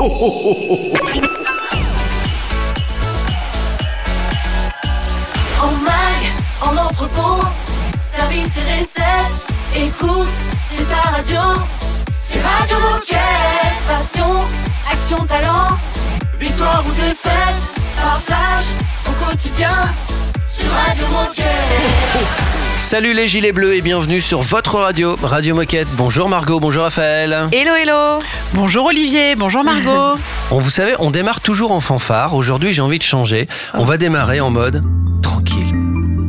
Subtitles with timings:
[0.00, 0.04] En
[5.82, 6.20] mag,
[6.62, 7.42] en entrepôt,
[8.00, 9.02] service et recette.
[9.74, 10.28] Écoute,
[10.70, 11.40] c'est ta radio.
[12.16, 13.18] C'est Radio Moquette.
[13.88, 14.38] Passion,
[14.88, 15.76] action, talent.
[16.38, 18.66] Victoire ou défaite, partage
[19.08, 19.88] au quotidien
[20.48, 21.44] sur Radio Moquette.
[22.78, 25.88] Salut les gilets bleus et bienvenue sur votre radio, Radio Moquette.
[25.96, 27.48] Bonjour Margot, bonjour Raphaël.
[27.52, 28.18] Hello, hello
[28.54, 30.18] Bonjour Olivier, bonjour Margot.
[30.50, 32.34] On, vous savez, on démarre toujours en fanfare.
[32.34, 33.46] Aujourd'hui, j'ai envie de changer.
[33.74, 34.82] On va démarrer en mode
[35.22, 35.74] tranquille.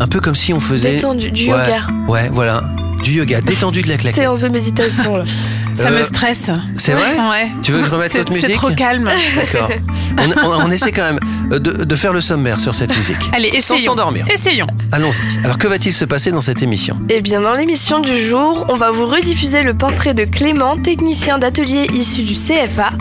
[0.01, 0.95] Un peu comme si on faisait.
[0.95, 1.81] Détendu, du Ouais, yoga.
[2.07, 2.63] Ouais, voilà.
[3.03, 4.19] Du yoga, détendu de la claquette.
[4.21, 5.23] Séance de méditation, là.
[5.81, 6.49] Ça Euh, me stresse.
[6.77, 7.51] C'est vrai Ouais.
[7.63, 9.09] Tu veux que je remette notre musique C'est trop calme.
[9.35, 9.69] D'accord.
[10.17, 11.19] On, on- on essaie quand même
[11.51, 13.17] euh, de, de faire le sommaire sur cette musique.
[13.33, 13.79] Allez, Sans essayons.
[13.91, 14.25] s'endormir.
[14.31, 14.67] Essayons.
[14.91, 15.43] Allons-y.
[15.45, 16.97] Alors, que va-t-il se passer dans cette émission?
[17.09, 21.37] Eh bien, dans l'émission du jour, on va vous rediffuser le portrait de Clément, technicien
[21.39, 22.91] d'atelier issu du CFA.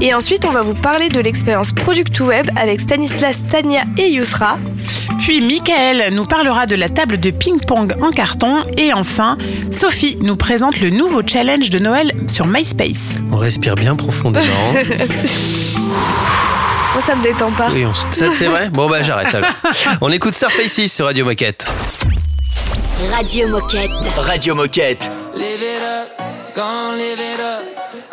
[0.00, 4.58] Et ensuite, on va vous parler de l'expérience Product Web avec Stanislas, Tania et Yousra.
[5.20, 8.56] Puis Michael nous parlera de la table de ping-pong en carton.
[8.76, 9.38] Et enfin,
[9.70, 13.14] Sophie nous présente le nouveau challenge de Noël sur MySpace.
[13.32, 14.44] On respire bien profondément.
[16.94, 17.68] Moi, ça me détend pas.
[17.72, 18.68] Oui, on- ça c'est vrai?
[18.70, 19.50] Bon bah j'arrête alors.
[20.00, 21.66] On écoute Surface 6 sur Radio Moquette.
[23.10, 23.90] Radio Moquette.
[24.16, 25.10] Radio Moquette.
[25.34, 26.08] Live it up,
[26.96, 27.53] live it up.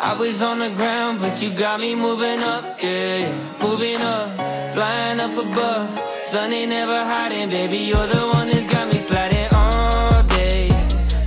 [0.04, 3.30] I was on the ground, but you got me moving up, yeah,
[3.62, 5.96] moving up, flying up above.
[6.24, 7.78] Sun ain't never hiding, baby.
[7.78, 10.70] You're the one that's got me sliding all day,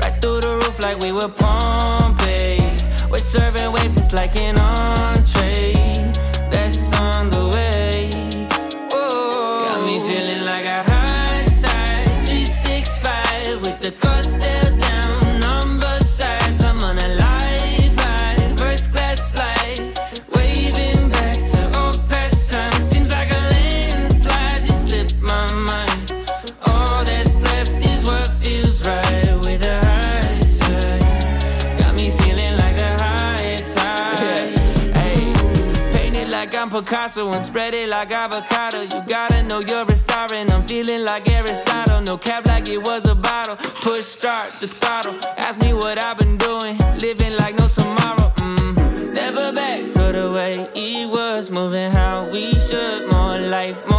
[0.01, 2.59] right through the roof like we were Pompeii.
[3.09, 5.71] We're serving waves just like an entree.
[6.51, 7.29] That's on
[37.15, 38.81] Picasso and spread it like avocado.
[38.81, 42.01] You gotta know you're a star, and I'm feeling like Aristotle.
[42.01, 43.55] No cap like it was a bottle.
[43.55, 45.15] Push start the throttle.
[45.37, 48.33] Ask me what I've been doing, living like no tomorrow.
[48.35, 49.13] Mm.
[49.13, 53.09] Never back to the way it was, moving how we should.
[53.09, 53.94] More life, more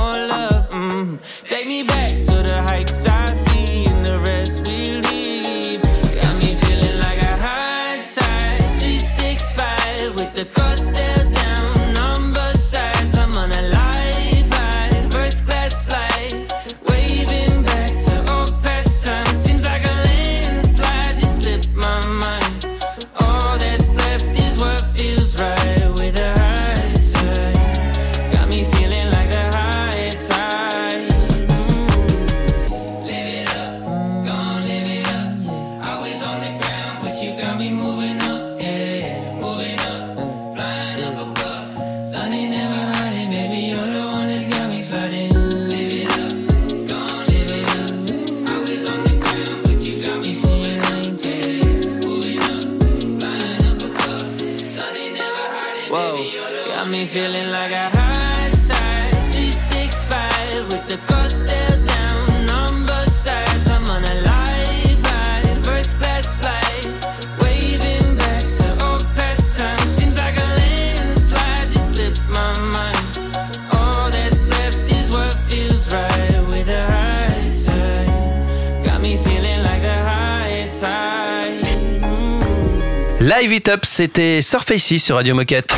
[83.38, 85.74] Live It Up, c'était Surface 6 sur Radio Moquette.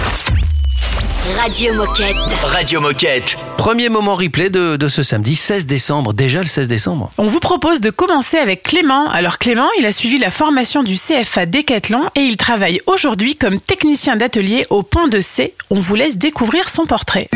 [1.38, 2.16] Radio Moquette.
[2.44, 3.34] Radio Moquette.
[3.56, 6.12] Premier moment replay de, de ce samedi 16 décembre.
[6.12, 7.10] Déjà le 16 décembre.
[7.19, 9.08] On vous propose de commencer avec Clément.
[9.10, 13.58] Alors Clément, il a suivi la formation du CFA Décathlon et il travaille aujourd'hui comme
[13.58, 15.54] technicien d'atelier au Pont de C.
[15.70, 17.28] On vous laisse découvrir son portrait.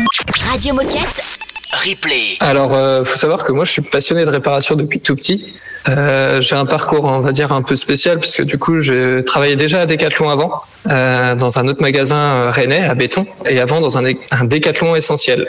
[0.49, 1.52] Radio Moquette.
[1.73, 2.37] Replay.
[2.39, 5.53] Alors, euh, faut savoir que moi, je suis passionné de réparation depuis tout petit.
[5.89, 9.55] Euh, j'ai un parcours, on va dire, un peu spécial puisque du coup, j'ai travaillé
[9.55, 13.81] déjà à Decathlon avant, euh, dans un autre magasin euh, rennais à béton, et avant
[13.81, 15.47] dans un, un Decathlon essentiel.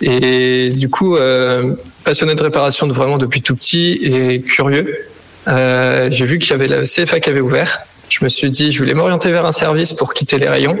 [0.00, 1.74] Et du coup, euh,
[2.04, 4.94] passionné de réparation vraiment depuis tout petit et curieux.
[5.48, 7.80] Euh, j'ai vu qu'il y avait le CFA qui avait ouvert.
[8.08, 10.76] Je me suis dit, je voulais m'orienter vers un service pour quitter les rayons.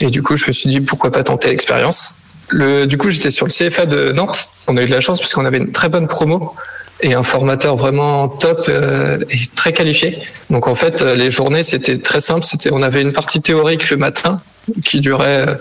[0.00, 2.14] Et du coup, je me suis dit, pourquoi pas tenter l'expérience.
[2.52, 4.48] Du coup, j'étais sur le CFA de Nantes.
[4.66, 6.54] On a eu de la chance puisqu'on avait une très bonne promo
[7.00, 10.18] et un formateur vraiment top euh, et très qualifié.
[10.50, 12.44] Donc en fait, euh, les journées c'était très simple.
[12.44, 14.40] C'était, on avait une partie théorique le matin
[14.84, 15.54] qui durait euh,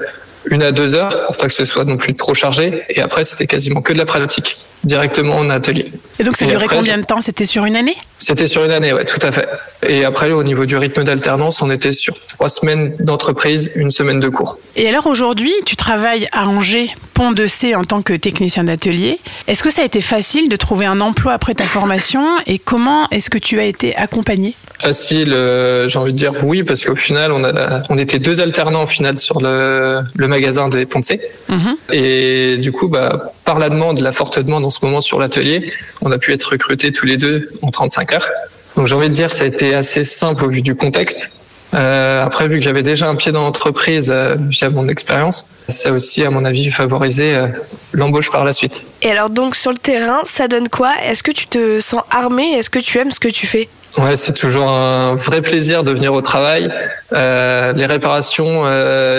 [0.45, 2.84] une à deux heures pour pas que ce soit non plus trop chargé.
[2.89, 5.91] Et après, c'était quasiment que de la pratique directement en atelier.
[6.19, 7.21] Et donc ça durait après, combien de temps?
[7.21, 7.95] C'était sur une année?
[8.19, 9.47] C'était sur une année, ouais, tout à fait.
[9.88, 14.19] Et après, au niveau du rythme d'alternance, on était sur trois semaines d'entreprise, une semaine
[14.19, 14.57] de cours.
[14.75, 19.19] Et alors aujourd'hui, tu travailles à Angers, Pont de C en tant que technicien d'atelier.
[19.47, 22.24] Est-ce que ça a été facile de trouver un emploi après ta formation?
[22.45, 26.62] Et comment est-ce que tu as été accompagné Facile, euh, j'ai envie de dire oui,
[26.62, 30.69] parce qu'au final, on, a, on était deux alternants au final sur le, le magasin
[30.69, 31.19] de Poncé.
[31.50, 31.75] Mhm.
[31.91, 35.71] Et du coup, bah, par la demande, la forte demande en ce moment sur l'atelier,
[36.01, 38.29] on a pu être recrutés tous les deux en 35 heures.
[38.75, 41.31] Donc j'ai envie de dire, ça a été assez simple au vu du contexte.
[41.73, 45.89] Euh, après, vu que j'avais déjà un pied dans l'entreprise euh, via mon expérience, ça
[45.89, 47.47] a aussi, à mon avis, favorisé euh,
[47.91, 48.83] l'embauche par la suite.
[49.01, 50.93] Et alors donc sur le terrain, ça donne quoi?
[51.03, 52.53] Est-ce que tu te sens armé?
[52.53, 53.67] Est-ce que tu aimes ce que tu fais?
[53.97, 56.71] Ouais, c'est toujours un vrai plaisir de venir au travail.
[57.13, 58.63] Euh, les réparations,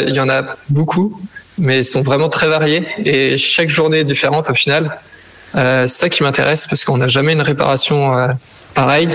[0.07, 1.21] il y en a beaucoup,
[1.59, 4.99] mais elles sont vraiment très variées et chaque journée est différente au final.
[5.55, 8.29] Euh, c'est ça qui m'intéresse parce qu'on n'a jamais une réparation euh,
[8.75, 9.11] pareille.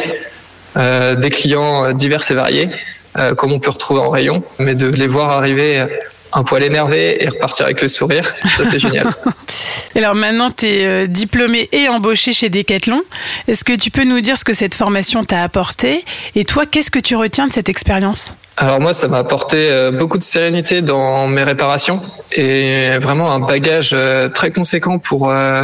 [0.75, 2.69] Euh, des clients euh, divers et variés,
[3.17, 5.85] euh, comme on peut retrouver en rayon, mais de les voir arriver euh,
[6.31, 9.07] un poil énervé et repartir avec le sourire, ça c'est génial.
[9.95, 13.03] Alors maintenant, tu es diplômé et embauché chez Decathlon.
[13.47, 16.03] Est-ce que tu peux nous dire ce que cette formation t'a apporté?
[16.33, 18.35] Et toi, qu'est-ce que tu retiens de cette expérience?
[18.57, 22.01] Alors moi, ça m'a apporté euh, beaucoup de sérénité dans mes réparations
[22.31, 25.63] et vraiment un bagage euh, très conséquent pour euh,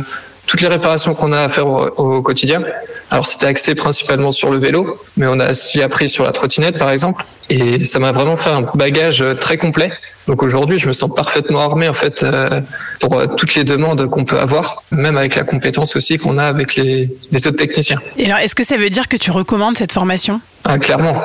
[0.50, 2.64] toutes les réparations qu'on a à faire au, au quotidien.
[3.12, 6.80] Alors c'était axé principalement sur le vélo, mais on a aussi appris sur la trottinette
[6.80, 7.24] par exemple.
[7.52, 9.92] Et ça m'a vraiment fait un bagage très complet.
[10.28, 12.62] Donc aujourd'hui, je me sens parfaitement armé en fait euh,
[13.00, 16.46] pour euh, toutes les demandes qu'on peut avoir, même avec la compétence aussi qu'on a
[16.46, 18.00] avec les, les autres techniciens.
[18.18, 20.42] Et alors, est-ce que ça veut dire que tu recommandes cette formation?
[20.64, 21.16] Ah, clairement.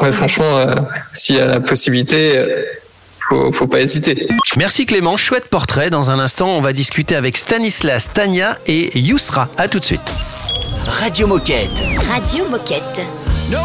[0.00, 0.76] Ouais, franchement, euh,
[1.14, 2.36] s'il y a la possibilité,
[3.32, 4.28] faut, faut pas hésiter.
[4.56, 5.90] Merci Clément, chouette portrait.
[5.90, 9.48] Dans un instant, on va discuter avec Stanislas, Tania et Yousra.
[9.56, 10.12] À tout de suite.
[10.86, 11.82] Radio Moquette.
[12.10, 13.00] Radio Moquette.
[13.50, 13.58] No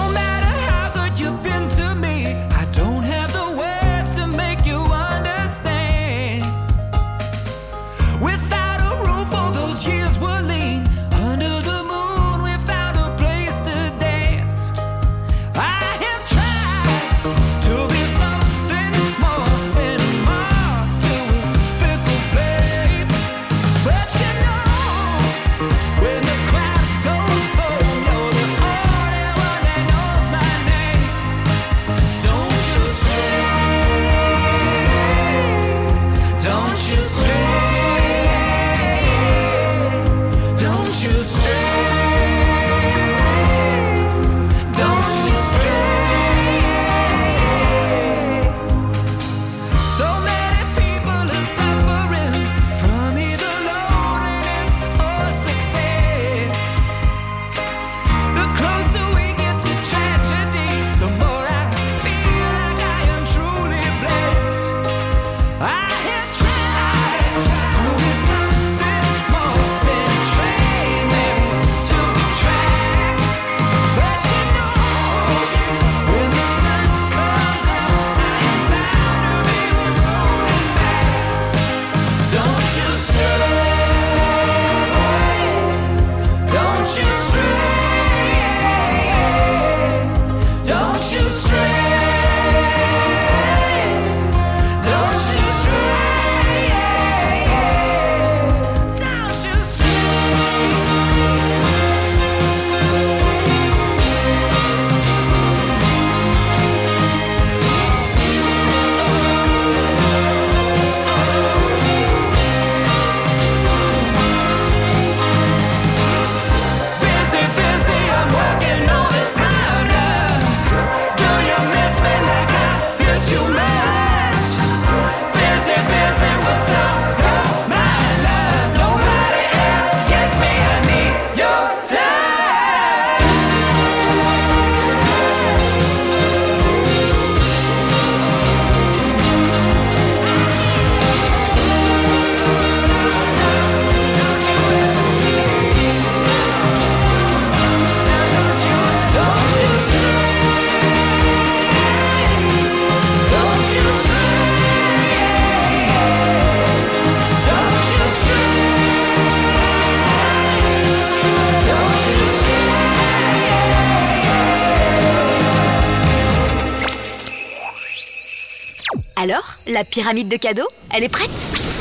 [169.19, 171.31] Alors, la pyramide de cadeaux, elle est prête?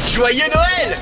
[0.08, 0.96] Joyeux Noël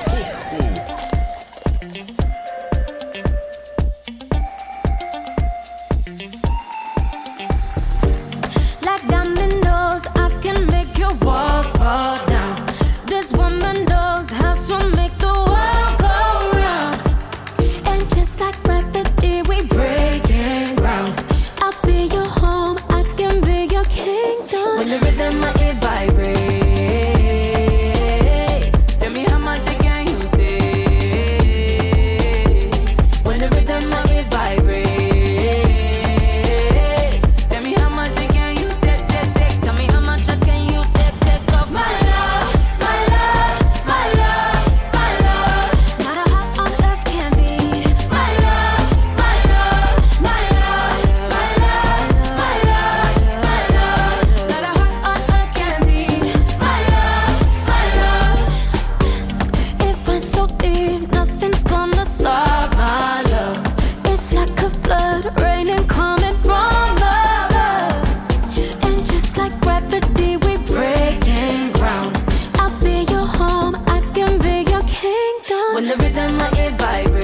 [75.87, 77.14] the rhythm of it vibrate,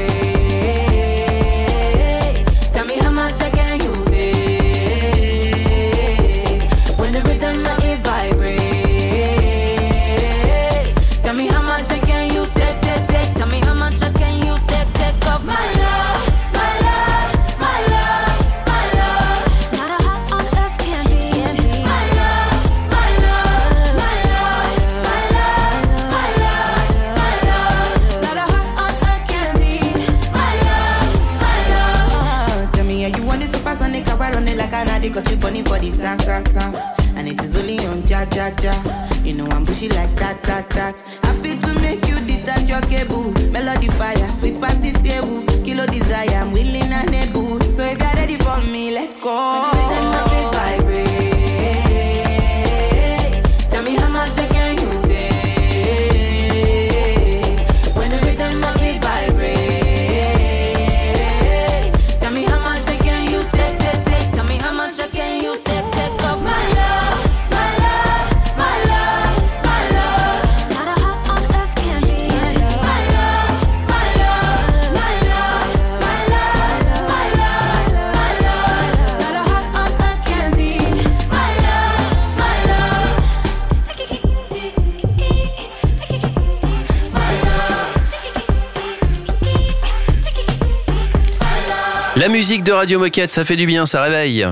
[92.31, 94.47] musique de Radio Moquette, ça fait du bien, ça réveille.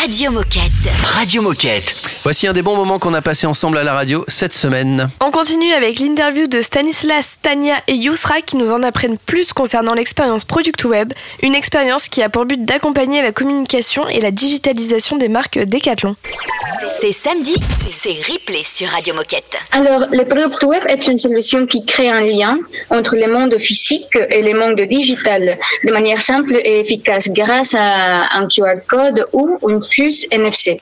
[0.00, 0.72] Radio Moquette.
[1.14, 2.07] Radio Moquette.
[2.28, 5.08] Voici un des bons moments qu'on a passé ensemble à la radio cette semaine.
[5.24, 9.94] On continue avec l'interview de Stanislas, Tania et Yousra qui nous en apprennent plus concernant
[9.94, 15.16] l'expérience Product Web, une expérience qui a pour but d'accompagner la communication et la digitalisation
[15.16, 16.16] des marques Decathlon.
[17.00, 17.54] C'est samedi,
[17.90, 19.56] c'est replay sur Radio Moquette.
[19.72, 22.58] Alors, le Product Web est une solution qui crée un lien
[22.90, 28.36] entre le monde physique et le monde digital de manière simple et efficace grâce à
[28.36, 30.78] un QR code ou une puce NFC.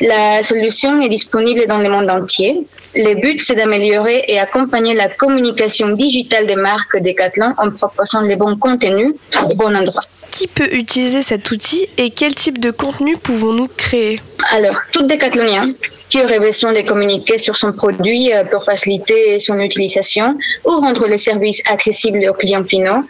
[0.00, 2.66] La solution est disponible dans le monde entier.
[2.94, 8.36] Le but, c'est d'améliorer et accompagner la communication digitale des marques Decathlon en proposant les
[8.36, 9.14] bons contenus
[9.48, 10.02] au bon endroit.
[10.30, 14.20] Qui peut utiliser cet outil et quel type de contenu pouvons-nous créer?
[14.50, 15.74] Alors, tout décathlonien
[16.22, 21.18] aurait besoin de communiquer sur son produit euh, pour faciliter son utilisation ou rendre les
[21.18, 23.04] services accessibles aux clients finaux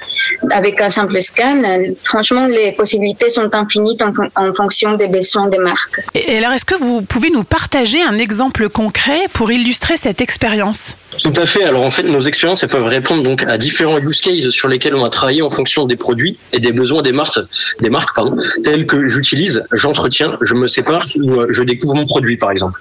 [0.51, 5.49] avec un simple scan, euh, franchement, les possibilités sont infinies en, en fonction des besoins
[5.49, 6.01] des marques.
[6.15, 10.97] Et alors, est-ce que vous pouvez nous partager un exemple concret pour illustrer cette expérience?
[11.23, 11.65] Tout à fait.
[11.65, 14.95] Alors en fait, nos expériences elles peuvent répondre donc à différents use cases sur lesquels
[14.95, 17.39] on a travaillé en fonction des produits et des besoins des marques,
[17.81, 22.07] des marques pardon, tels que j'utilise, j'entretiens, je me sépare ou euh, je découvre mon
[22.07, 22.81] produit par exemple.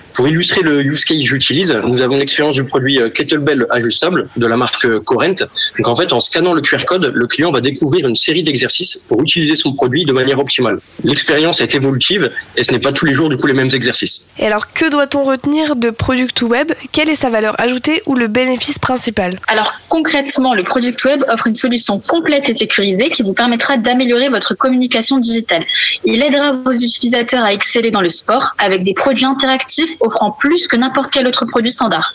[0.21, 4.27] Pour illustrer le use case que j'utilise, nous avons l'expérience du produit euh, Kettlebell ajustable
[4.37, 5.33] de la marque euh, Corent.
[5.79, 8.99] Donc en fait, en scannant le QR code, le client va découvrir une série d'exercices
[9.07, 10.79] pour utiliser son produit de manière optimale.
[11.03, 14.29] L'expérience est évolutive et ce n'est pas tous les jours du coup les mêmes exercices.
[14.37, 16.73] Et alors, que doit-on retenir de Product Web?
[16.91, 19.39] Quelle est sa valeur ajoutée ou le bénéfice principal?
[19.47, 24.29] Alors concrètement, le Product Web offre une solution complète et sécurisée qui vous permettra d'améliorer
[24.29, 25.63] votre communication digitale.
[26.05, 29.97] Il aidera vos utilisateurs à exceller dans le sport avec des produits interactifs
[30.39, 32.13] plus que n'importe quel autre produit standard.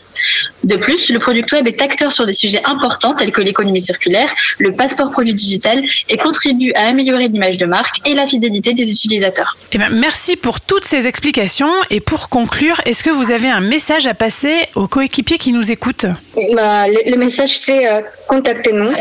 [0.64, 4.32] De plus, le Product Web est acteur sur des sujets importants tels que l'économie circulaire,
[4.58, 8.90] le passeport produit digital et contribue à améliorer l'image de marque et la fidélité des
[8.90, 9.56] utilisateurs.
[9.72, 11.72] Eh ben, merci pour toutes ces explications.
[11.90, 15.70] Et pour conclure, est-ce que vous avez un message à passer aux coéquipiers qui nous
[15.70, 16.06] écoutent?
[16.54, 18.92] Bah, le, le message, c'est euh, contactez-nous.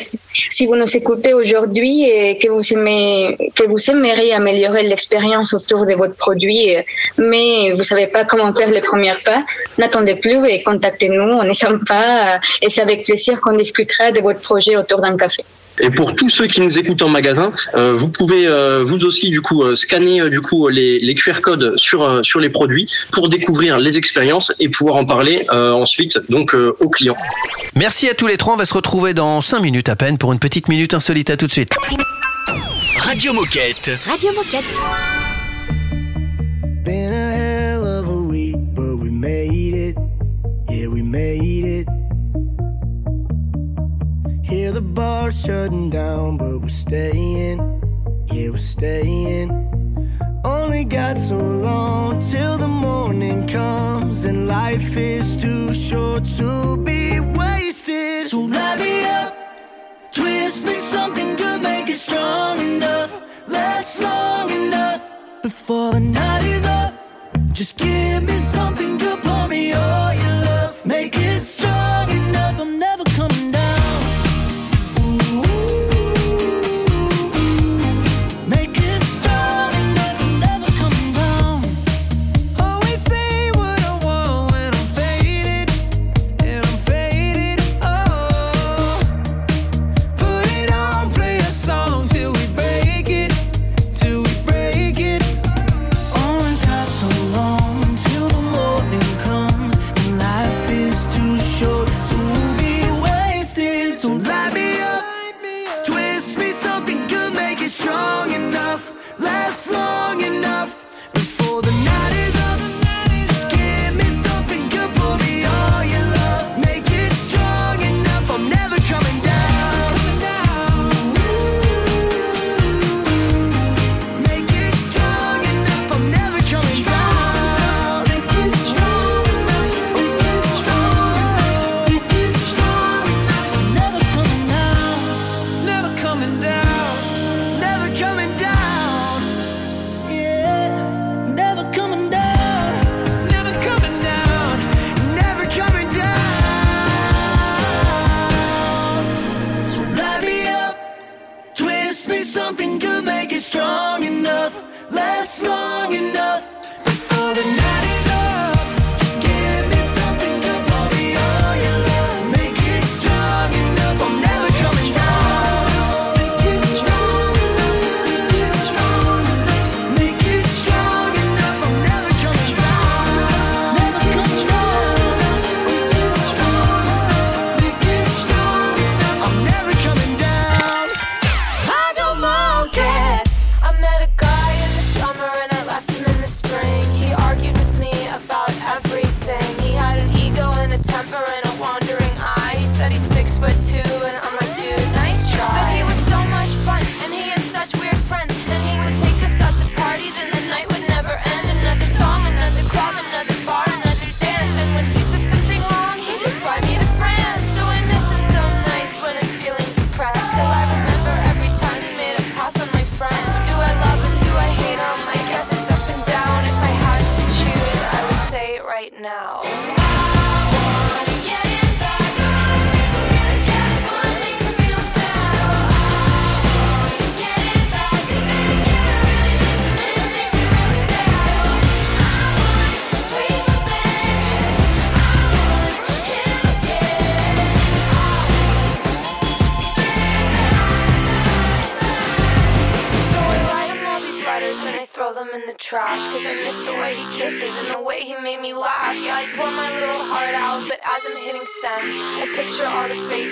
[0.49, 5.85] Si vous nous écoutez aujourd'hui et que vous, aimez, que vous aimeriez améliorer l'expérience autour
[5.85, 6.81] de votre produit, euh,
[7.17, 9.39] mais vous savez pas comment faire les premiers pas,
[9.77, 11.31] n'attendez plus et contactez-nous.
[11.41, 15.17] On est sympa euh, et c'est avec plaisir qu'on discutera de votre projet autour d'un
[15.17, 15.43] café.
[15.82, 19.29] Et pour tous ceux qui nous écoutent en magasin, euh, vous pouvez euh, vous aussi
[19.29, 22.50] du coup euh, scanner euh, du coup les, les QR codes sur euh, sur les
[22.50, 27.15] produits pour découvrir les expériences et pouvoir en parler euh, ensuite donc euh, aux clients.
[27.75, 28.53] Merci à tous les trois.
[28.53, 31.29] On va se retrouver dans 5 minutes à peine pour une petite minute insolite.
[31.29, 31.75] À tout de suite.
[33.00, 33.91] Radio Moquette.
[34.08, 34.63] Radio Moquette.
[36.86, 39.98] Been a hell of a week, but we made it.
[40.70, 41.88] Yeah, we made it.
[44.65, 47.60] Hear the bar shutting down, but we're staying.
[48.31, 49.51] Yeah, we're staying.
[50.43, 57.19] Only got so long till the morning comes, and life is too short to be
[57.19, 58.24] wasted.
[58.24, 59.38] So light me up,
[60.12, 65.12] twist me something good, make it strong enough, last long enough
[65.43, 66.95] before the night is up.
[67.51, 70.25] Just give me something good, pour me all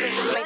[0.03, 0.42] all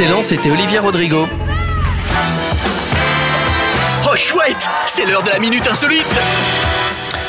[0.00, 1.26] Excellent, c'était Olivier Rodrigo.
[4.10, 6.06] Oh chouette, c'est l'heure de la minute insolite.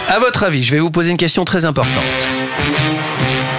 [0.08, 1.92] À votre avis, je vais vous poser une question très importante.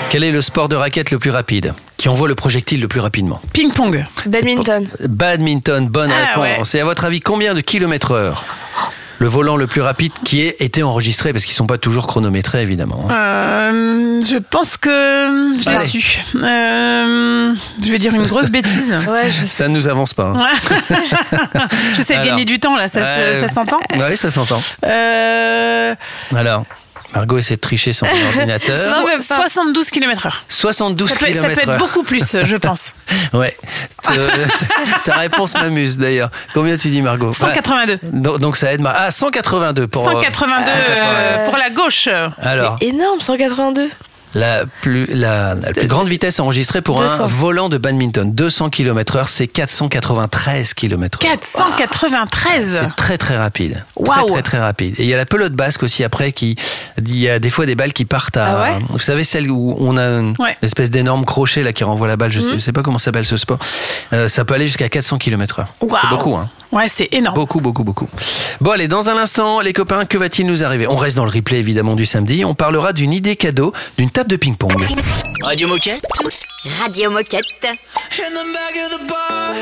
[0.08, 3.00] Quel est le sport de raquette le plus rapide Qui envoie le projectile le plus
[3.00, 3.42] rapidement?
[3.52, 4.06] Ping-pong.
[4.24, 4.88] Badminton.
[5.06, 6.74] Badminton, bonne Ah, réponse.
[6.74, 8.42] Et à votre avis, combien de kilomètres heure
[9.22, 12.08] le volant le plus rapide qui ait été enregistré Parce qu'ils ne sont pas toujours
[12.08, 13.06] chronométrés, évidemment.
[13.08, 13.12] hein.
[13.14, 16.18] Euh, je pense que je l'ai su.
[16.34, 17.54] Euh,
[17.84, 19.06] je vais dire une grosse bêtise.
[19.08, 20.34] Ouais, je Ça ne nous avance pas.
[20.36, 21.68] hein.
[21.94, 23.46] J'essaie de gagner du temps là, ça, se- Ouais.
[23.46, 23.78] ça s'entend.
[23.94, 24.60] Oui, ça s'entend.
[24.84, 25.94] Euh,
[26.34, 26.64] Alors,
[27.14, 28.90] Margot essaie de tricher son ordinateur.
[28.90, 29.36] non, même pas.
[29.36, 30.32] 72 km/h.
[30.48, 32.94] 72 Ça peut, ça peut être beaucoup plus, je pense.
[33.32, 33.56] Ouais.
[34.16, 34.28] Euh,
[35.04, 36.30] Ta réponse m'amuse d'ailleurs.
[36.54, 37.32] Combien tu dis, Margot?
[37.32, 37.92] 182.
[37.94, 37.98] Ouais.
[38.04, 38.80] Donc, donc ça aide.
[38.80, 40.08] Mar- Ah, 182 pour.
[40.08, 40.70] euh, 182 182.
[40.96, 42.08] euh, pour la gauche.
[42.42, 43.90] Alors, Énorme, 182.
[44.34, 47.26] La plus, la, la plus grande vitesse enregistrée pour un 200.
[47.26, 51.20] volant de badminton, 200 km/h, c'est 493 km/h.
[51.20, 52.80] 493.
[52.82, 53.84] C'est très très rapide.
[54.04, 54.32] Très Waouh.
[54.32, 54.94] très très rapide.
[54.98, 56.56] Et il y a la pelote basque aussi après qui,
[56.98, 59.50] il y a des fois des balles qui partent à, Ah ouais vous savez celle
[59.50, 60.56] où on a une Ouais.
[60.62, 62.32] espèce d'énorme crochet là qui renvoie la balle.
[62.32, 62.58] Je, Mhm.
[62.58, 63.58] sais, pas comment s'appelle ce sport.
[64.12, 65.66] Euh, ça peut aller jusqu'à 400 km/h.
[65.80, 66.48] C'est beaucoup hein.
[66.72, 67.34] Ouais, c'est énorme.
[67.34, 68.08] Beaucoup, beaucoup, beaucoup.
[68.62, 70.86] Bon, allez, dans un instant, les copains, que va-t-il nous arriver?
[70.88, 72.46] On reste dans le replay, évidemment, du samedi.
[72.46, 74.72] On parlera d'une idée cadeau, d'une table de ping-pong.
[75.42, 76.06] Radio Moquette
[76.78, 77.70] Radio Moquette.
[78.18, 79.54] In the back of the bar,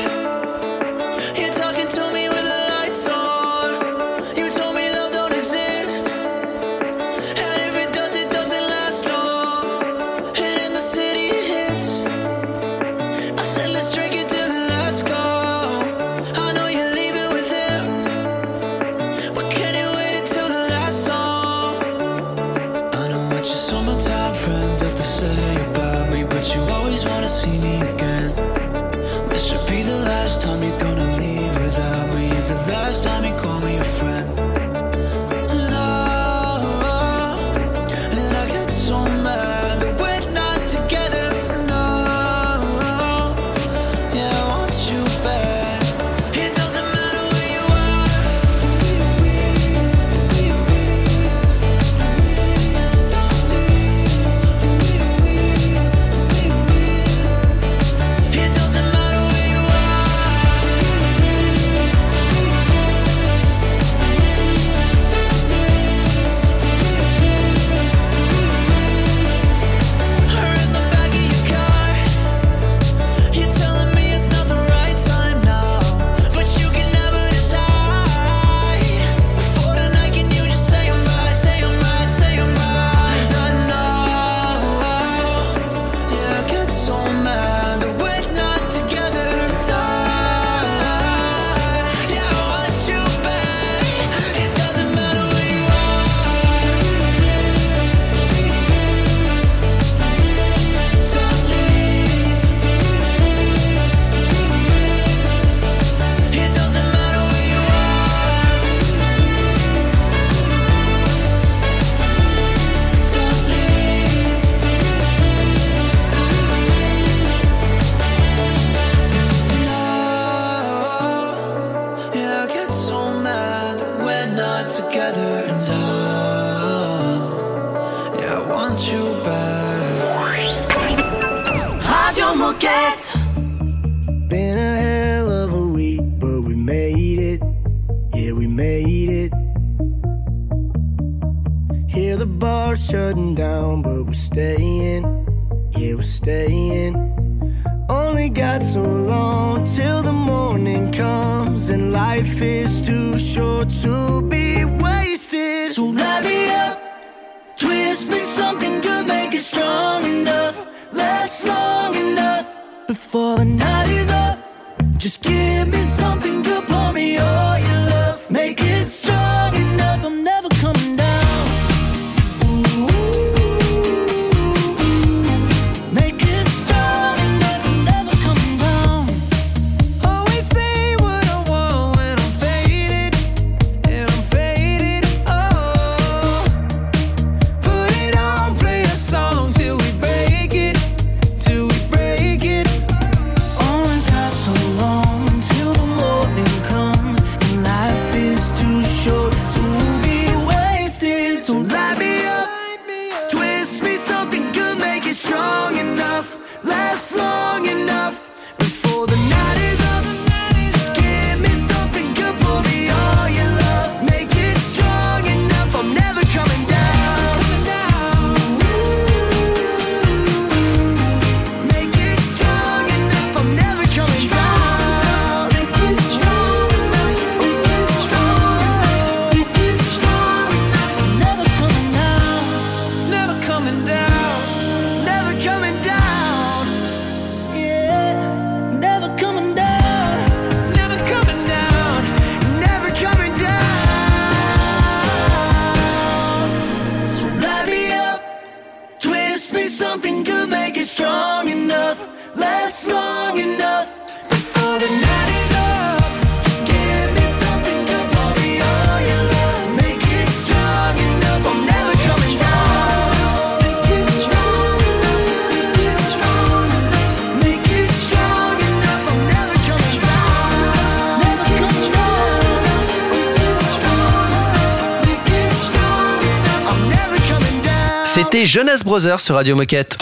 [278.91, 279.97] Brothers sur Radio Moquette.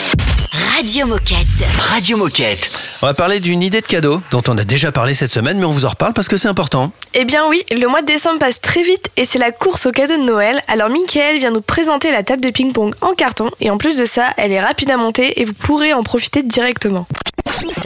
[0.75, 1.47] Radio Moquette.
[1.78, 2.71] Radio Moquette.
[3.04, 5.65] On va parler d'une idée de cadeau dont on a déjà parlé cette semaine, mais
[5.65, 6.91] on vous en reparle parce que c'est important.
[7.13, 9.91] Eh bien oui, le mois de décembre passe très vite et c'est la course aux
[9.91, 10.63] cadeaux de Noël.
[10.67, 14.06] Alors Mickaël vient nous présenter la table de ping-pong en carton et en plus de
[14.06, 17.06] ça, elle est rapide à monter et vous pourrez en profiter directement.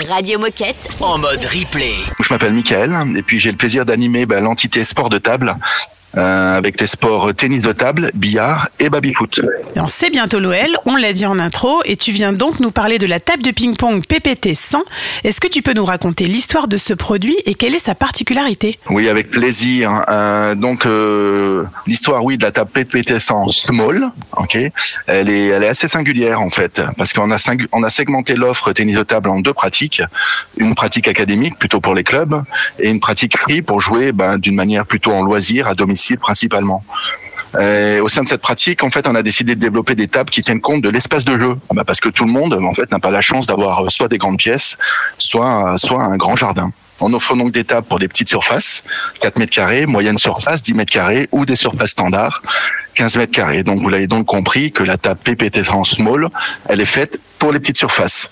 [0.07, 0.89] Radio Moquette.
[1.01, 1.95] En mode replay.
[2.21, 5.57] Je m'appelle Michael et puis j'ai le plaisir d'animer bah, l'entité sport de table
[6.15, 9.41] euh, avec les sports tennis de table, billard et baby-foot.
[9.87, 13.07] C'est bientôt Noël, on l'a dit en intro, et tu viens donc nous parler de
[13.07, 14.83] la table de ping-pong PPT 100.
[15.23, 18.77] Est-ce que tu peux nous raconter l'histoire de ce produit et quelle est sa particularité?
[18.89, 20.05] Oui, avec plaisir.
[20.07, 24.57] Euh, donc euh, l'histoire, oui, de la table PPT 100 small, ok.
[25.07, 27.37] Elle est, elle est assez singulière en fait, parce qu'on a
[27.71, 30.03] on a segmenté l'offre tennis de table en deux pratiques,
[30.57, 32.43] une pratique académique plutôt pour les clubs
[32.79, 36.83] et une pratique free pour jouer ben, d'une manière plutôt en loisir à domicile principalement.
[37.55, 40.41] Au sein de cette pratique, en fait, on a décidé de développer des tables qui
[40.41, 42.91] tiennent compte de l'espace de jeu, Ah bah, parce que tout le monde, en fait,
[42.91, 44.77] n'a pas la chance d'avoir euh, soit des grandes pièces,
[45.17, 46.71] soit, soit un grand jardin.
[46.99, 48.83] On offre donc des tables pour des petites surfaces,
[49.21, 52.41] 4 mètres carrés, moyenne surface, 10 mètres carrés, ou des surfaces standards,
[52.95, 53.63] 15 mètres carrés.
[53.63, 56.29] Donc vous l'avez donc compris que la table PPT en small,
[56.69, 58.29] elle est faite pour les petites surfaces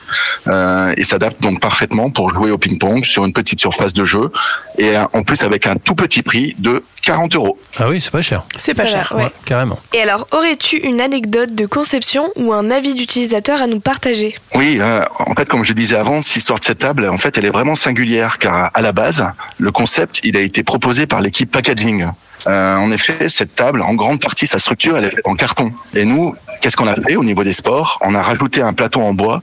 [0.47, 4.31] euh, et s'adapte donc parfaitement pour jouer au ping-pong sur une petite surface de jeu
[4.77, 7.59] et en plus avec un tout petit prix de 40 euros.
[7.77, 8.45] Ah oui, c'est pas cher.
[8.57, 9.13] C'est pas cher.
[9.17, 9.29] ouais.
[9.43, 9.77] Carrément.
[9.93, 14.33] Et alors, aurais-tu une anecdote de conception ou un avis d'utilisateur à nous partager?
[14.55, 17.45] Oui, euh, en fait, comme je disais avant, l'histoire de cette table, en fait, elle
[17.45, 19.25] est vraiment singulière car à la base,
[19.57, 22.05] le concept, il a été proposé par l'équipe packaging.
[22.47, 25.71] Euh, en effet, cette table, en grande partie, sa structure, elle est faite en carton.
[25.93, 27.99] Et nous, qu'est-ce qu'on a fait au niveau des sports?
[28.01, 29.41] On a rajouté un plateau en bois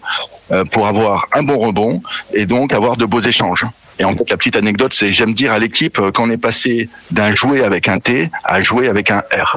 [0.51, 3.67] euh, pour avoir un bon rebond et donc avoir de beaux échanges.
[4.01, 6.89] Et en fait, la petite anecdote, c'est j'aime dire à l'équipe euh, qu'on est passé
[7.11, 9.57] d'un jouet avec un T à jouer avec un R.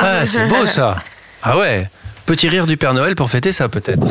[0.00, 0.96] Ah, c'est beau ça.
[1.42, 1.88] Ah ouais.
[2.28, 4.00] Petit rire du Père Noël pour fêter ça peut-être.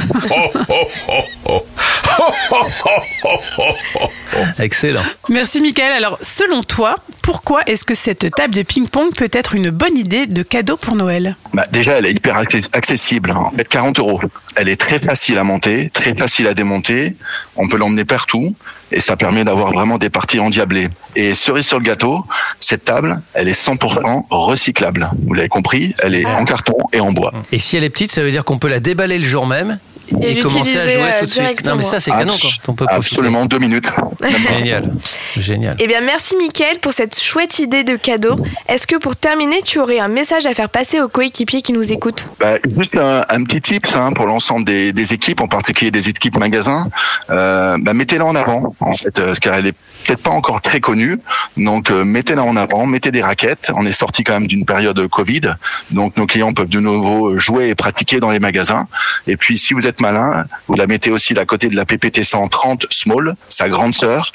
[4.59, 5.03] Excellent.
[5.29, 5.91] Merci Michael.
[5.91, 10.25] Alors, selon toi, pourquoi est-ce que cette table de ping-pong peut être une bonne idée
[10.25, 11.35] de cadeau pour Noël?
[11.53, 13.31] Bah, déjà, elle est hyper access- accessible.
[13.31, 13.45] hein.
[13.51, 14.19] Elle fait 40 euros.
[14.59, 17.15] Elle est très facile à monter, très facile à démonter.
[17.55, 18.55] On peut l'emmener partout.
[18.91, 20.87] et ça permet d'avoir vraiment des parties endiablées.
[21.15, 22.25] Et cerise sur le gâteau,
[22.59, 25.11] cette table, elle est 100% recyclable.
[25.27, 27.33] Vous l'avez compris, elle est en carton et en bois.
[27.51, 29.77] Et si elle est petite, ça veut dire qu'on peut la déballer le jour même
[30.21, 31.41] et, Et commencer à jouer euh, tout de suite.
[31.43, 31.71] directement.
[31.71, 32.95] Non, mais ça, c'est canon quand on peut profiter.
[33.15, 33.87] Absolument, deux minutes.
[34.57, 34.93] Génial.
[35.37, 35.75] Génial.
[35.79, 38.35] Eh bien, merci Mickaël pour cette chouette idée de cadeau.
[38.67, 41.91] Est-ce que pour terminer, tu aurais un message à faire passer aux coéquipiers qui nous
[41.91, 42.27] écoutent?
[42.39, 46.09] Bah, juste un, un petit tips hein, pour l'ensemble des, des équipes, en particulier des
[46.09, 46.87] équipes magasins.
[47.29, 49.75] Euh, bah, mettez-la en avant, en fait, euh, car elle est
[50.07, 51.19] peut-être pas encore très connue.
[51.57, 53.71] Donc, euh, mettez-la en avant, mettez des raquettes.
[53.75, 55.53] On est sorti quand même d'une période Covid,
[55.91, 58.87] donc nos clients peuvent de nouveau jouer et pratiquer dans les magasins.
[59.27, 62.23] Et puis, si vous êtes malin, vous la mettez aussi à côté de la PPT
[62.23, 64.31] 130 Small, sa grande sœur,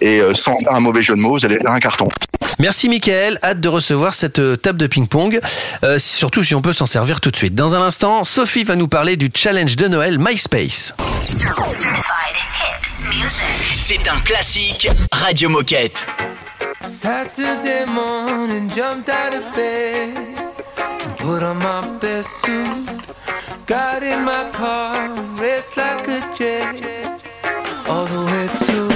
[0.00, 2.08] et euh, sans faire un mauvais jeu de mots, vous allez faire un carton.
[2.58, 5.40] Merci Mickaël, hâte de recevoir cette euh, table de ping-pong,
[5.84, 7.54] euh, surtout si on peut s'en servir tout de suite.
[7.54, 10.94] Dans un instant, Sophie va nous parler du challenge de Noël MySpace.
[13.78, 16.04] C'est un classique Radio Moquette.
[16.86, 20.36] Saturday morning, jumped out of bed
[20.78, 22.88] and put on my best suit.
[23.66, 25.08] Got in my car,
[25.40, 27.06] raced like a jet
[27.88, 28.95] all the way to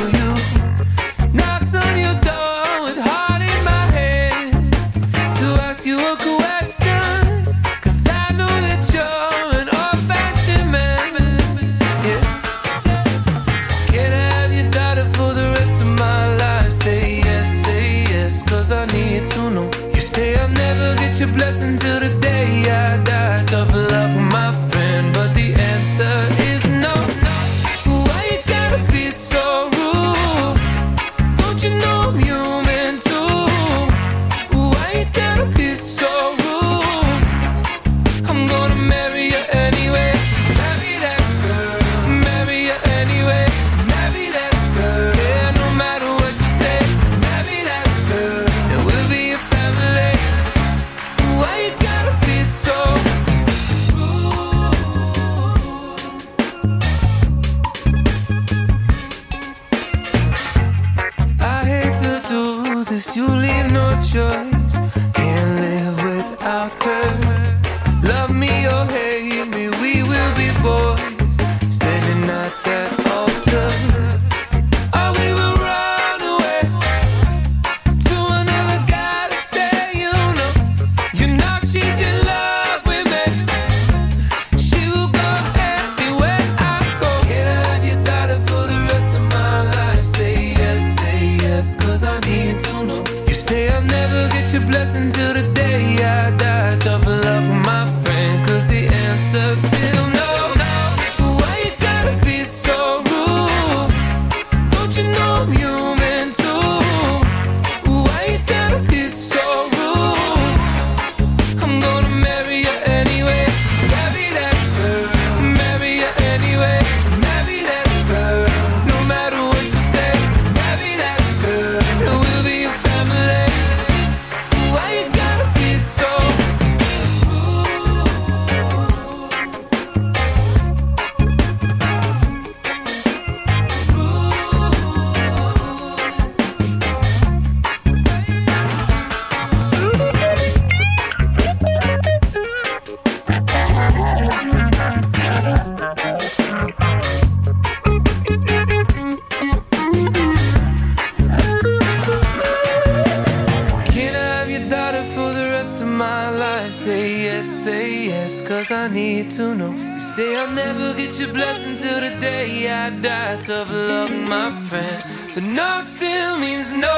[157.11, 159.73] yes, say yes, cause I need to know.
[159.73, 163.37] You say I'll never get your blessing till the day I die.
[163.37, 165.05] Tough luck, my friend.
[165.35, 166.97] But no still means no.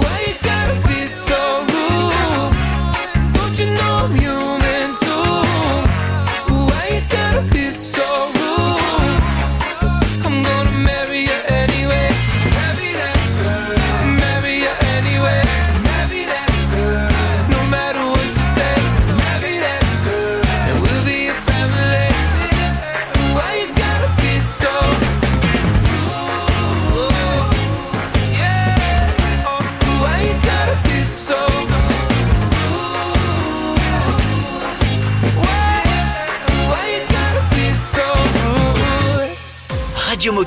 [0.00, 1.40] Why you gotta be so
[1.72, 2.52] rude?
[3.34, 4.65] Don't you know I'm human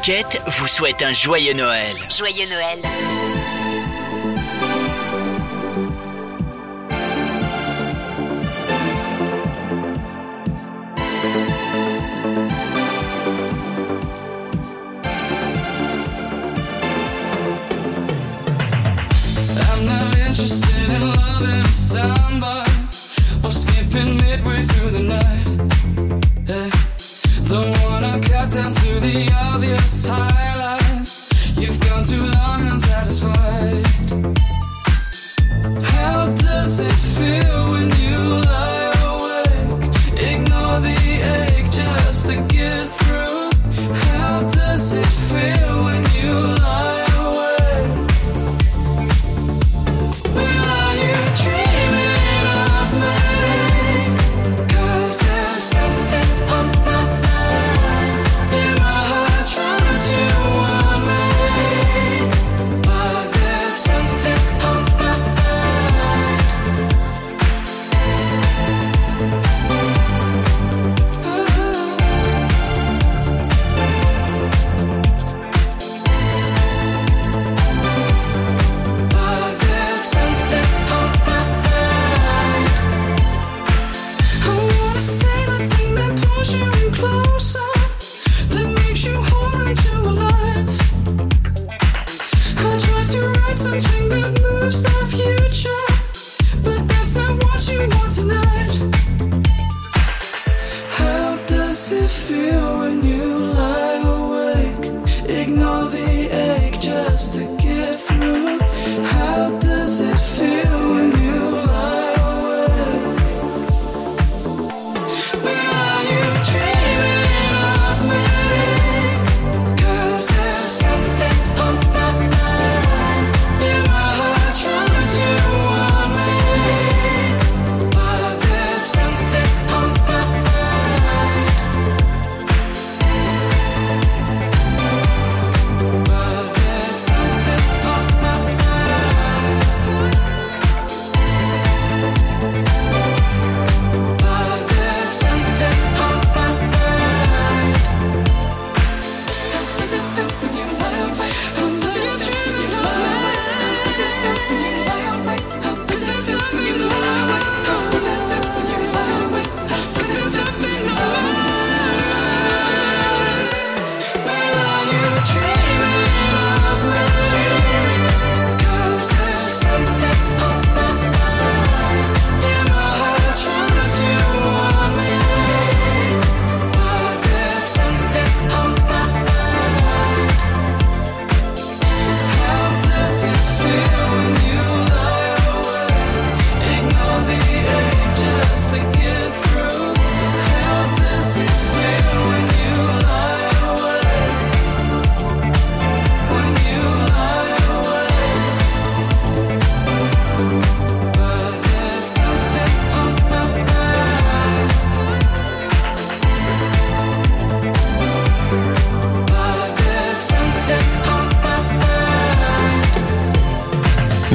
[0.02, 1.96] Vous souhaite un joyeux Noël.
[2.18, 2.80] Joyeux Noël.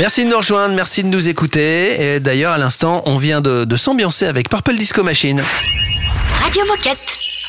[0.05, 2.17] Merci de nous rejoindre, merci de nous écouter.
[2.17, 5.43] Et d'ailleurs, à l'instant, on vient de, de s'ambiancer avec Purple Disco Machine.
[6.43, 6.99] Radio Moquette.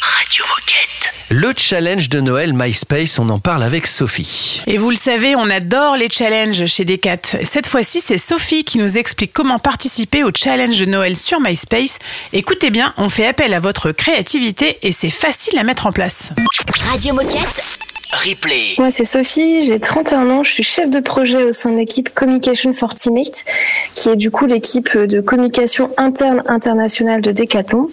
[0.01, 1.14] Radio Moquette.
[1.32, 4.64] Le challenge de Noël MySpace, on en parle avec Sophie.
[4.68, 7.18] Et vous le savez, on adore les challenges chez Decat.
[7.43, 11.99] Cette fois-ci, c'est Sophie qui nous explique comment participer au challenge de Noël sur MySpace.
[12.32, 16.30] Écoutez bien, on fait appel à votre créativité et c'est facile à mettre en place.
[16.89, 17.85] Radio Moquette.
[18.78, 22.14] Moi, c'est Sophie, j'ai 31 ans, je suis chef de projet au sein de l'équipe
[22.14, 23.45] Communication for Teammates,
[23.93, 27.89] qui est du coup l'équipe de communication interne internationale de Decathlon.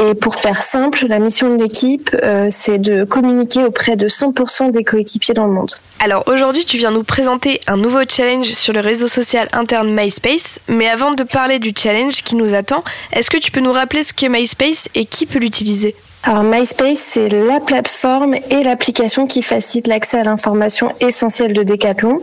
[0.00, 4.70] Et pour faire simple, la mission de l'équipe, euh, c'est de communiquer auprès de 100%
[4.70, 5.72] des coéquipiers dans le monde.
[5.98, 10.60] Alors aujourd'hui, tu viens nous présenter un nouveau challenge sur le réseau social interne MySpace.
[10.68, 14.04] Mais avant de parler du challenge qui nous attend, est-ce que tu peux nous rappeler
[14.04, 15.96] ce qu'est MySpace et qui peut l'utiliser?
[16.24, 22.20] Alors MySpace, c'est la plateforme et l'application qui facilite l'accès à l'information essentielle de Decathlon,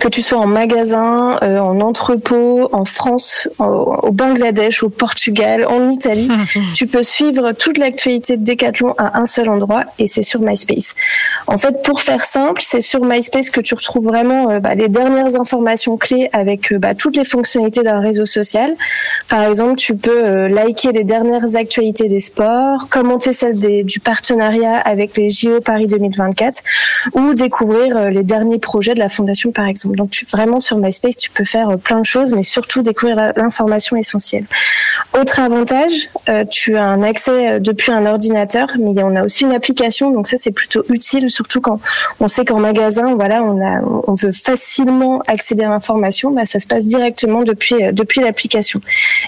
[0.00, 5.66] que tu sois en magasin, euh, en entrepôt, en France, au, au Bangladesh, au Portugal,
[5.66, 6.28] en Italie.
[6.74, 10.94] tu peux suivre toute l'actualité de Decathlon à un seul endroit et c'est sur MySpace.
[11.46, 14.88] En fait, pour faire simple, c'est sur MySpace que tu retrouves vraiment euh, bah, les
[14.88, 18.74] dernières informations clés avec euh, bah, toutes les fonctionnalités d'un réseau social.
[19.28, 24.00] Par exemple, tu peux euh, liker les dernières actualités des sports, commenter celles des- du
[24.00, 26.62] partenariat avec les JO Paris 2024
[27.14, 29.96] ou découvrir les derniers projets de la fondation, par exemple.
[29.96, 34.44] Donc, vraiment sur MySpace, tu peux faire plein de choses, mais surtout découvrir l'information essentielle.
[35.18, 36.08] Autre avantage,
[36.50, 40.26] tu as un accès euh, depuis un ordinateur, mais on a aussi une application, donc
[40.26, 41.80] ça c'est plutôt utile, surtout quand
[42.20, 46.86] on sait qu'en magasin, voilà, on veut facilement accéder à l'information, bah, ça se passe
[46.86, 48.80] directement depuis euh, depuis l'application.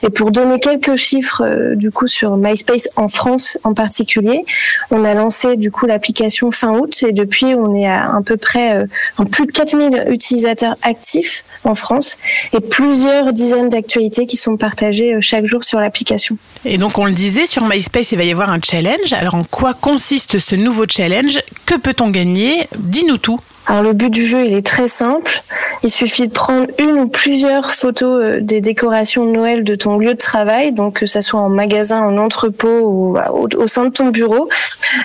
[0.02, 4.44] Et pour donner quelques chiffres, euh, du coup sur MySpace en France en particulier,
[4.90, 8.36] on a lancé du coup l'application fin août et depuis on est à à peu
[8.36, 12.18] près euh, plus de 4000 utilisateurs actifs en France
[12.52, 16.36] et plusieurs dizaines d'actualités qui sont partagées chaque jour sur l'application.
[16.64, 19.12] Et donc on le disait, sur MySpace, il va y avoir un challenge.
[19.12, 21.40] Alors en quoi consiste ce nouveau challenge?
[21.66, 22.68] Que peut-on gagner?
[22.78, 23.40] Dis-nous tout.
[23.70, 25.44] Alors le but du jeu, il est très simple.
[25.84, 29.96] Il suffit de prendre une ou plusieurs photos euh, des décorations de Noël de ton
[29.96, 33.84] lieu de travail, donc que ça soit en magasin, en entrepôt ou euh, au, sein
[33.84, 34.48] de ton bureau.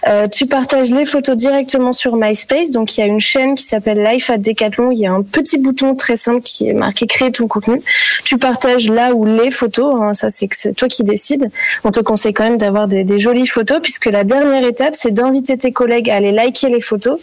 [0.07, 2.71] Euh, tu partages les photos directement sur MySpace.
[2.71, 4.89] Donc il y a une chaîne qui s'appelle Life at Decathlon.
[4.89, 7.83] Il y a un petit bouton très simple qui est marqué créer ton contenu.
[8.23, 9.93] Tu partages là où les photos.
[10.01, 11.51] hein, ça c'est toi qui décides.
[11.83, 15.11] On te conseille quand même d'avoir des, des jolies photos puisque la dernière étape c'est
[15.11, 17.19] d'inviter tes collègues à aller liker les photos.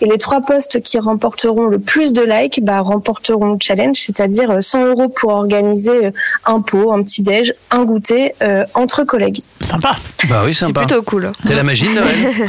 [0.00, 4.50] Et les trois posts qui remporteront le plus de likes bah, remporteront le challenge, c'est-à-dire
[4.50, 6.10] euh, 100 euros pour organiser euh,
[6.44, 9.40] un pot, un petit déj, un goûter euh, entre collègues.
[9.60, 9.96] Sympa.
[10.28, 10.84] Bah oui, sympa.
[10.84, 11.32] plutôt cool.
[11.44, 12.14] C'est la magie de Noël.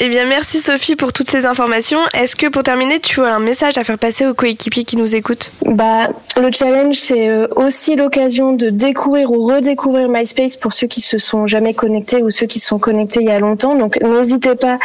[0.00, 2.00] Eh bien, merci Sophie pour toutes ces informations.
[2.12, 5.14] Est-ce que pour terminer, tu as un message à faire passer aux coéquipiers qui nous
[5.14, 5.52] écoutent?
[5.64, 11.00] Bah, le challenge, c'est euh, aussi l'occasion de découvrir ou redécouvrir MySpace pour ceux qui
[11.00, 13.76] se sont jamais connectés ou ceux qui se sont connectés il y a longtemps.
[13.76, 14.78] Donc, n'hésitez pas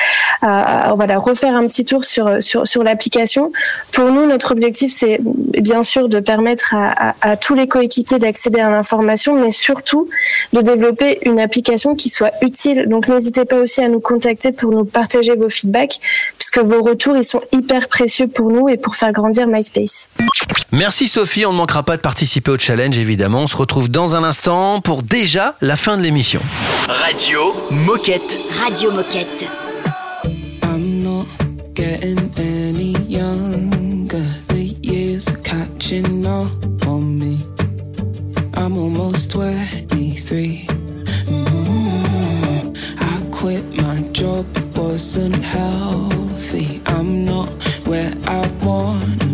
[0.44, 3.52] à, à, voilà refaire un petit tour sur euh, sur sur l'application.
[3.92, 8.20] Pour nous, notre objectif, c'est bien sûr de permettre à, à, à tous les coéquipiers
[8.20, 10.08] d'accéder à l'information, mais surtout
[10.54, 12.86] de développer une application qui soit utile.
[12.88, 16.00] Donc, n'hésitez pas aussi à nous contacter pour nous partager vos feedbacks,
[16.38, 20.12] puisque vos retours, ils sont hyper précieux pour nous et pour faire grandir MySpace.
[20.72, 23.40] Merci Sophie, on ne manquera pas de participer au challenge évidemment.
[23.40, 26.42] On se retrouve dans un instant pour déjà la fin de l'émission.
[26.88, 28.38] Radio Moquette.
[28.64, 29.67] Radio Moquette.
[31.78, 34.26] Getting any younger.
[34.48, 37.46] The years are catching up on me.
[38.56, 40.66] I'm almost 23.
[41.28, 42.78] Mm.
[43.00, 46.82] I quit my job, wasn't healthy.
[46.88, 47.50] I'm not
[47.86, 49.27] where I wanna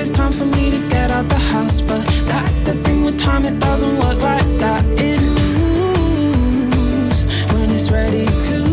[0.00, 3.44] It's time for me to get out the house, but that's the thing with time,
[3.44, 4.84] it doesn't work like that.
[4.96, 5.20] It
[5.90, 8.67] moves when it's ready to.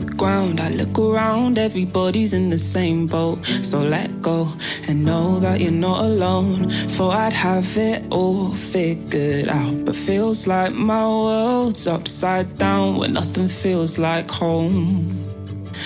[0.00, 0.60] The ground.
[0.60, 3.44] I look around, everybody's in the same boat.
[3.62, 4.48] So let go
[4.88, 6.70] and know that you're not alone.
[6.96, 13.14] Thought I'd have it all figured out, but feels like my world's upside down when
[13.14, 15.24] nothing feels like home.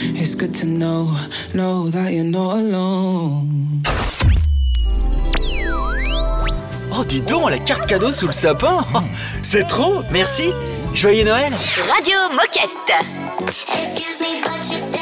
[0.01, 1.17] It's good to know,
[1.55, 3.83] know that you're not alone.
[6.95, 8.85] Oh, dis donc, la carte cadeau sous le sapin
[9.43, 10.51] C'est trop Merci
[10.95, 11.53] Joyeux Noël
[11.89, 13.22] Radio Moquette.
[13.49, 15.02] Excuse me, but you're standing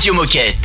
[0.00, 0.59] Radio Moquette.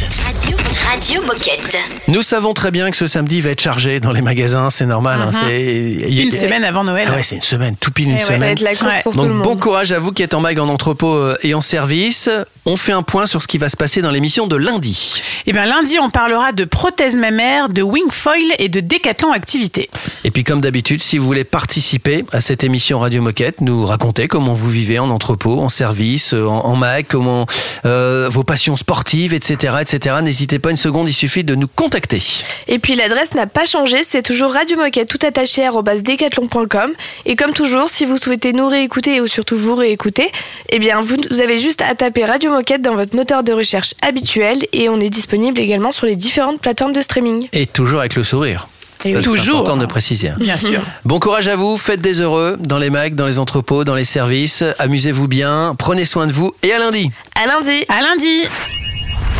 [0.96, 1.76] Radio, Moquette.
[2.08, 5.20] Nous savons très bien que ce samedi va être chargé dans les magasins, c'est normal.
[5.22, 5.39] hein, Mhm.
[5.50, 7.08] c'est- Une semaine avant Noël.
[7.12, 8.22] Ah ouais, c'est une semaine, tout pile une ouais.
[8.24, 8.39] semaine.
[8.39, 9.41] Ça va être la course pour tout Donc monde.
[9.43, 12.30] bon courage à vous qui êtes en mag, en entrepôt euh, et en service.
[12.68, 15.22] On fait un point sur ce qui va se passer dans l'émission de lundi.
[15.46, 19.89] Eh bien, lundi, on parlera de prothèses mammaires, de wingfoil et de décathlon activité.
[20.24, 24.28] Et puis comme d'habitude, si vous voulez participer à cette émission Radio Moquette, nous raconter
[24.28, 27.46] comment vous vivez en entrepôt, en service, euh, en, en mag, comment
[27.86, 30.16] euh, vos passions sportives, etc., etc.
[30.24, 32.22] N'hésitez pas une seconde, il suffit de nous contacter.
[32.68, 36.92] Et puis l'adresse n'a pas changé, c'est toujours Radio Moquette tout attaché arobase decathlon.com.
[37.26, 40.32] Et comme toujours, si vous souhaitez nous réécouter ou surtout vous réécouter,
[40.70, 43.94] eh bien vous, vous avez juste à taper Radio Moquette dans votre moteur de recherche
[44.02, 47.48] habituel et on est disponible également sur les différentes plateformes de streaming.
[47.54, 48.68] Et toujours avec le sourire.
[49.00, 49.60] C'est toujours.
[49.62, 50.30] important de préciser.
[50.30, 50.36] hein.
[50.40, 50.82] Bien sûr.
[51.04, 54.04] Bon courage à vous, faites des heureux dans les mags, dans les entrepôts, dans les
[54.06, 54.64] services.
[54.80, 57.12] Amusez-vous bien, prenez soin de vous et à lundi.
[57.36, 57.86] À lundi.
[57.90, 58.44] À lundi.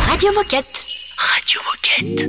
[0.08, 1.05] Radio Moquette.
[1.18, 2.26] Radio Moquette.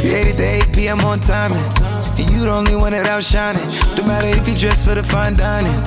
[0.00, 1.58] Created the 8pm on timing.
[2.18, 3.96] And you the only one that outshine it.
[3.96, 5.78] do matter if you dress for the fine dining.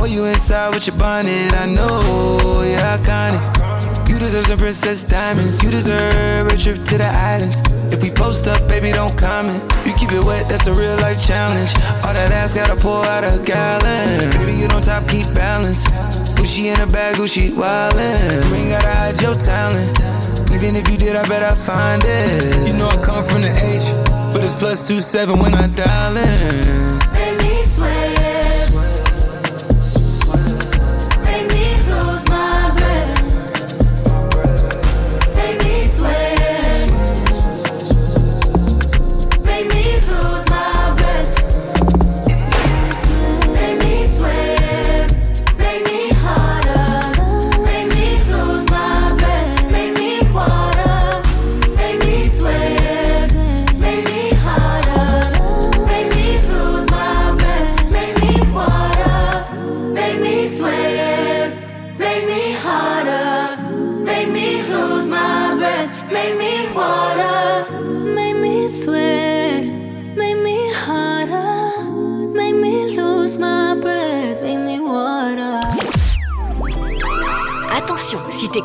[0.00, 1.52] Or you inside with your bonnet.
[1.54, 4.08] I know you're iconic.
[4.08, 5.62] You deserve some princess diamonds.
[5.62, 7.60] You deserve a trip to the islands.
[7.92, 9.60] If we post up, baby, don't comment.
[9.84, 11.74] You keep it wet, that's a real life challenge.
[12.06, 14.30] All that ass gotta pour out a gallon.
[14.40, 15.84] Baby, you don't top, keep balance.
[16.36, 18.48] Gucci in a bag, Gucci wildin'.
[18.48, 20.45] You ain't gotta hide your talent.
[20.56, 22.66] Even if you did, I bet I find it.
[22.66, 23.92] You know I come from the H,
[24.32, 27.25] but it's plus two seven when I dial in.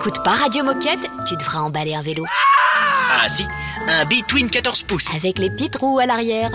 [0.04, 2.24] n'écoutes pas Radio Moquette, tu devras emballer un vélo.
[2.28, 3.45] Ah, ah si,
[3.88, 5.10] un B-twin 14 pouces.
[5.16, 6.49] Avec les petites roues à l'arrière.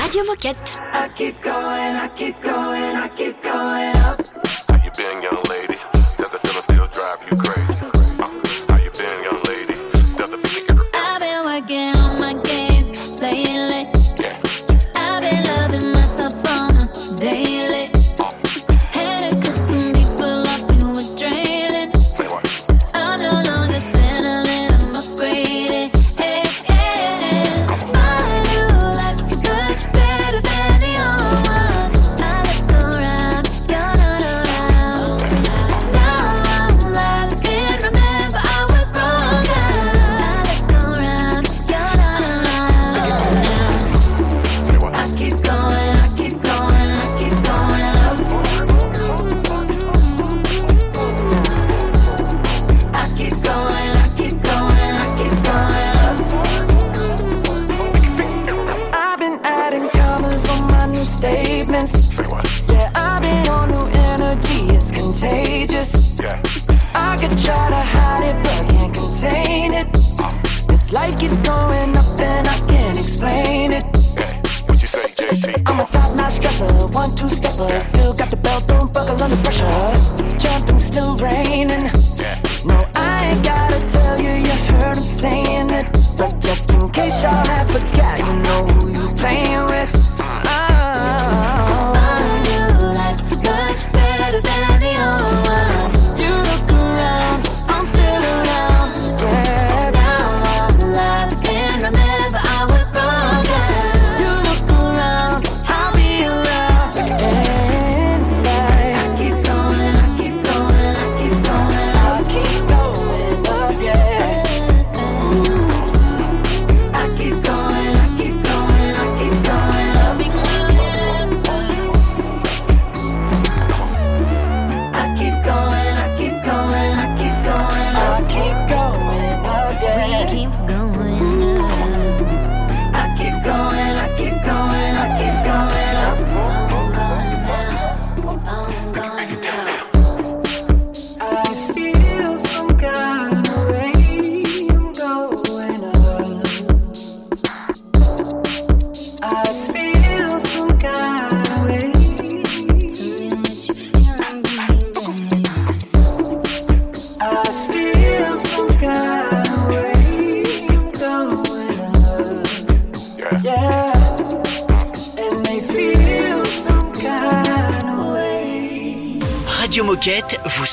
[0.00, 0.80] Radio Moquette.
[0.94, 4.37] I keep going, I keep going, I keep going up.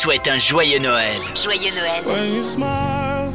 [0.05, 1.19] souhaite un joyeux Noël.
[1.43, 2.03] Joyeux Noël.
[2.05, 3.33] When you smile,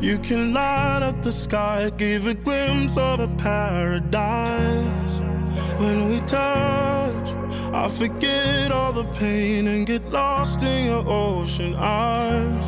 [0.00, 5.20] you can light up the sky, give a glimpse of a paradise.
[5.78, 7.28] When we touch,
[7.72, 12.64] I forget all the pain and get lost in your ocean eyes.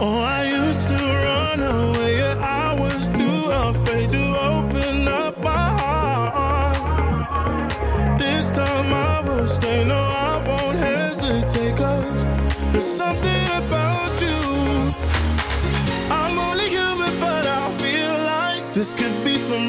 [0.00, 4.29] Oh, I used to run away, I was too afraid to
[12.80, 14.94] there's something about you.
[16.10, 19.68] I'm only human, but I feel like this could be some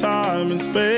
[0.00, 0.89] time and space.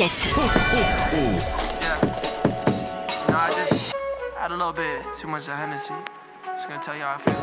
[0.00, 0.32] Radio Moquette.
[3.28, 3.92] No, I just
[4.36, 5.92] had a little bit too much of Hennessy.
[6.46, 7.34] Just gonna tell you how I feel.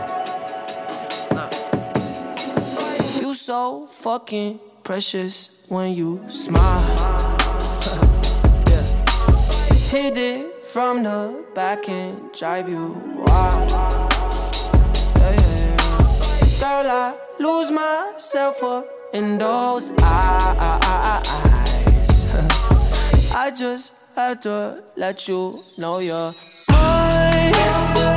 [1.38, 3.22] Look.
[3.22, 6.82] You so fucking precious when you smile.
[8.68, 8.86] yeah.
[9.92, 13.70] Hit it from the back and drive you wild.
[13.70, 16.60] Yeah, yeah, yeah.
[16.60, 20.47] Girl, I lose myself up in those eyes.
[23.58, 26.32] Just had to let you know you're
[26.70, 28.17] mine.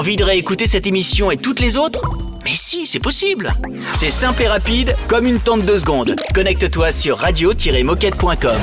[0.00, 2.00] Envie de réécouter cette émission et toutes les autres
[2.44, 3.52] Mais si, c'est possible
[3.92, 6.16] C'est simple et rapide, comme une tente de secondes.
[6.34, 8.56] Connecte-toi sur radio-moquette.com.